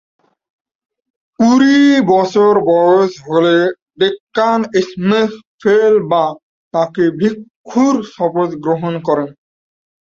[1.39, 1.79] কুড়ি
[2.11, 3.57] বছর বয়স হলে
[3.99, 6.25] দ্কোন-ম্ছোগ-'ফেল-বা
[6.73, 9.29] তাকে ভিক্ষুর শপথ গ্রহণ করেন।